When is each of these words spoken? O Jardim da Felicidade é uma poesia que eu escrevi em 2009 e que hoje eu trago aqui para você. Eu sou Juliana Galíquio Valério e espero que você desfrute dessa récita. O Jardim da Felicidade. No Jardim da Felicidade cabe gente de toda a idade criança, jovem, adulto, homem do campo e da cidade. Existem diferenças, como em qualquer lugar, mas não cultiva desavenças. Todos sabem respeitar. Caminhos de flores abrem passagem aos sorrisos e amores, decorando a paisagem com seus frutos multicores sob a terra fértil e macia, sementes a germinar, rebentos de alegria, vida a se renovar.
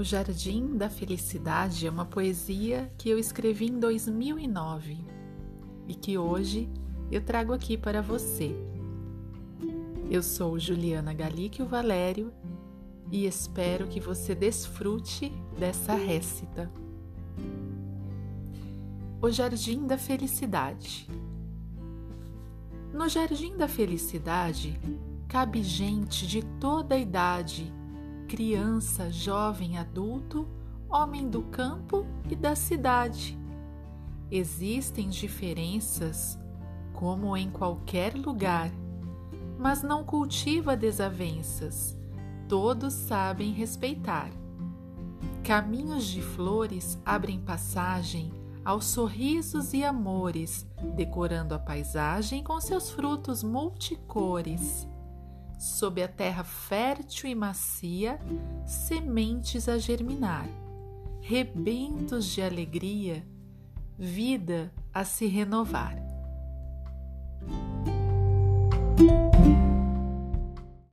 O 0.00 0.02
Jardim 0.02 0.78
da 0.78 0.88
Felicidade 0.88 1.86
é 1.86 1.90
uma 1.90 2.06
poesia 2.06 2.90
que 2.96 3.10
eu 3.10 3.18
escrevi 3.18 3.66
em 3.66 3.78
2009 3.78 4.96
e 5.86 5.94
que 5.94 6.16
hoje 6.16 6.70
eu 7.12 7.20
trago 7.20 7.52
aqui 7.52 7.76
para 7.76 8.00
você. 8.00 8.56
Eu 10.10 10.22
sou 10.22 10.58
Juliana 10.58 11.12
Galíquio 11.12 11.66
Valério 11.66 12.32
e 13.12 13.26
espero 13.26 13.88
que 13.88 14.00
você 14.00 14.34
desfrute 14.34 15.30
dessa 15.58 15.92
récita. 15.92 16.72
O 19.20 19.30
Jardim 19.30 19.86
da 19.86 19.98
Felicidade. 19.98 21.10
No 22.90 23.06
Jardim 23.06 23.54
da 23.54 23.68
Felicidade 23.68 24.80
cabe 25.28 25.62
gente 25.62 26.26
de 26.26 26.42
toda 26.58 26.94
a 26.94 26.98
idade 26.98 27.70
criança, 28.30 29.10
jovem, 29.10 29.76
adulto, 29.76 30.46
homem 30.88 31.28
do 31.28 31.42
campo 31.42 32.06
e 32.30 32.36
da 32.36 32.54
cidade. 32.54 33.36
Existem 34.30 35.08
diferenças, 35.08 36.38
como 36.92 37.36
em 37.36 37.50
qualquer 37.50 38.14
lugar, 38.14 38.70
mas 39.58 39.82
não 39.82 40.04
cultiva 40.04 40.76
desavenças. 40.76 41.98
Todos 42.48 42.94
sabem 42.94 43.50
respeitar. 43.50 44.30
Caminhos 45.42 46.04
de 46.04 46.22
flores 46.22 47.00
abrem 47.04 47.40
passagem 47.40 48.32
aos 48.64 48.84
sorrisos 48.84 49.74
e 49.74 49.82
amores, 49.82 50.64
decorando 50.94 51.52
a 51.52 51.58
paisagem 51.58 52.44
com 52.44 52.60
seus 52.60 52.92
frutos 52.92 53.42
multicores 53.42 54.86
sob 55.60 56.02
a 56.02 56.08
terra 56.08 56.42
fértil 56.42 57.30
e 57.30 57.34
macia, 57.34 58.18
sementes 58.64 59.68
a 59.68 59.76
germinar, 59.76 60.48
rebentos 61.20 62.24
de 62.24 62.40
alegria, 62.40 63.26
vida 63.98 64.72
a 64.92 65.04
se 65.04 65.26
renovar. 65.26 66.09